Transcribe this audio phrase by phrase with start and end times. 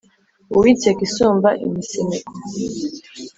[0.55, 2.31] uw’inseko isumba imisemeko